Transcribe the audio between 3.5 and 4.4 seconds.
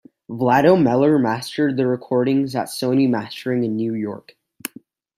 in New York.